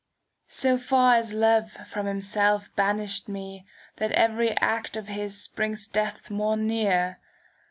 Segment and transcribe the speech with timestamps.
[0.47, 3.67] So far as Love from himself banished me,'"
[3.97, 7.19] That every act of his brings death more near.